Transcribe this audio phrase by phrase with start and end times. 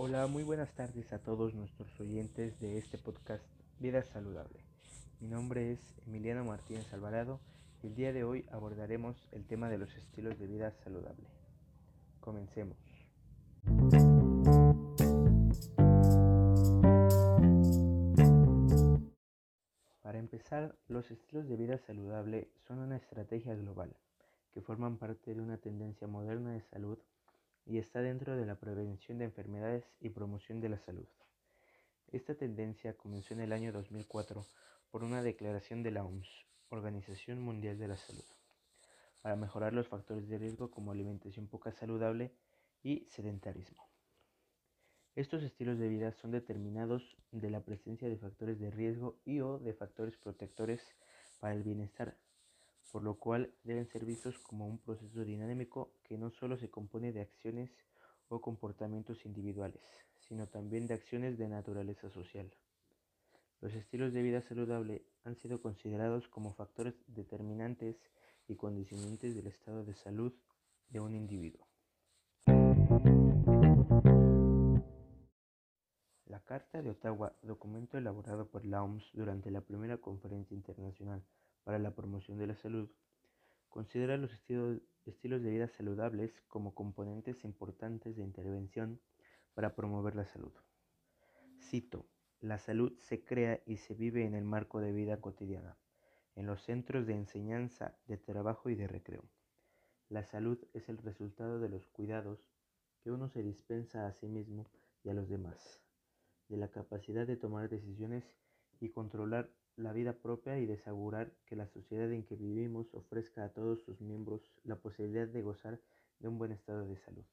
[0.00, 3.44] Hola, muy buenas tardes a todos nuestros oyentes de este podcast
[3.80, 4.60] Vida Saludable.
[5.18, 7.40] Mi nombre es Emiliano Martínez Alvarado
[7.82, 11.26] y el día de hoy abordaremos el tema de los estilos de vida saludable.
[12.20, 12.78] Comencemos.
[20.00, 23.96] Para empezar, los estilos de vida saludable son una estrategia global
[24.52, 27.00] que forman parte de una tendencia moderna de salud
[27.68, 31.06] y está dentro de la prevención de enfermedades y promoción de la salud.
[32.10, 34.46] Esta tendencia comenzó en el año 2004
[34.90, 38.24] por una declaración de la OMS, Organización Mundial de la Salud,
[39.20, 42.32] para mejorar los factores de riesgo como alimentación poca saludable
[42.82, 43.86] y sedentarismo.
[45.14, 49.58] Estos estilos de vida son determinados de la presencia de factores de riesgo y o
[49.58, 50.80] de factores protectores
[51.38, 52.16] para el bienestar
[52.90, 57.12] por lo cual deben ser vistos como un proceso dinámico que no solo se compone
[57.12, 57.70] de acciones
[58.28, 59.82] o comportamientos individuales,
[60.20, 62.50] sino también de acciones de naturaleza social.
[63.60, 67.96] Los estilos de vida saludable han sido considerados como factores determinantes
[68.46, 70.32] y condicionantes del estado de salud
[70.88, 71.66] de un individuo.
[76.26, 81.22] La Carta de Ottawa, documento elaborado por la OMS durante la primera conferencia internacional
[81.68, 82.88] para la promoción de la salud,
[83.68, 89.02] considera los estilos, de vida saludables como componentes importantes de intervención
[89.52, 90.54] para promover la salud.
[91.60, 92.06] Cito,
[92.40, 95.76] la salud se crea y se vive en el marco de vida cotidiana,
[96.36, 99.28] en los centros de enseñanza, de trabajo y de recreo.
[100.08, 102.48] La salud es el resultado de los cuidados
[103.02, 104.70] que uno se dispensa a sí mismo
[105.04, 105.82] y a los demás,
[106.48, 108.24] de la capacidad de tomar decisiones
[108.80, 113.44] y controlar la vida propia y de asegurar que la sociedad en que vivimos ofrezca
[113.44, 115.80] a todos sus miembros la posibilidad de gozar
[116.18, 117.24] de un buen estado de salud.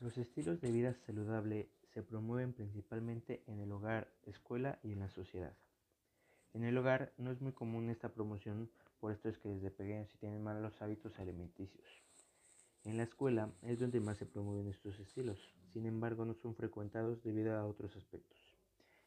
[0.00, 5.08] Los estilos de vida saludable se promueven principalmente en el hogar, escuela y en la
[5.08, 5.56] sociedad.
[6.54, 10.08] En el hogar no es muy común esta promoción, por esto es que desde pequeños
[10.10, 12.02] se tienen malos hábitos alimenticios.
[12.86, 17.20] En la escuela es donde más se promueven estos estilos, sin embargo no son frecuentados
[17.24, 18.38] debido a otros aspectos.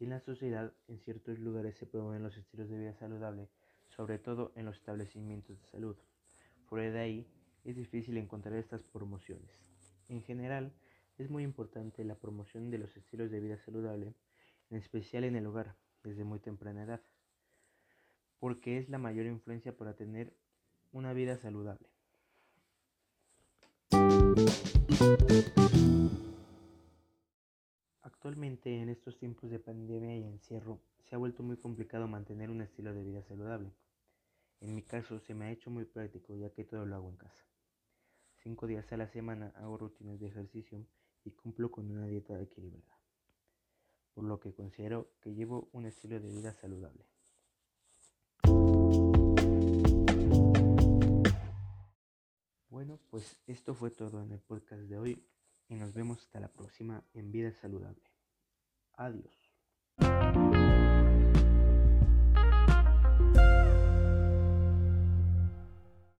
[0.00, 3.48] en la sociedad, en ciertos lugares se promueven los estilos de vida saludable,
[3.90, 5.96] sobre todo en los establecimientos de salud.
[6.66, 7.28] Fuera de ahí,
[7.62, 9.52] es difícil encontrar estas promociones.
[10.08, 10.72] En general,
[11.16, 14.14] es muy importante la promoción de los estilos de vida saludable,
[14.70, 17.02] en especial en el hogar, desde muy temprana edad,
[18.40, 20.34] porque es la mayor influencia para tener
[20.90, 21.89] una vida saludable.
[28.02, 32.60] Actualmente, en estos tiempos de pandemia y encierro, se ha vuelto muy complicado mantener un
[32.60, 33.72] estilo de vida saludable.
[34.60, 37.16] En mi caso, se me ha hecho muy práctico ya que todo lo hago en
[37.16, 37.44] casa.
[38.36, 40.86] Cinco días a la semana hago rutinas de ejercicio
[41.24, 42.98] y cumplo con una dieta equilibrada,
[44.14, 47.04] por lo que considero que llevo un estilo de vida saludable.
[52.80, 55.22] Bueno, pues esto fue todo en el podcast de hoy
[55.68, 58.10] y nos vemos hasta la próxima en Vida Saludable.
[58.94, 59.39] Adiós.